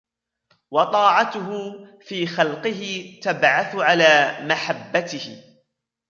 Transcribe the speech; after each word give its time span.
وَطَاعَتُهُ 0.71 1.73
فِي 2.01 2.25
خَلْقِهِ 2.27 3.19
تَبْعَثُ 3.23 3.75
عَلَى 3.75 4.37
مَحَبَّتِهِ 4.45 5.43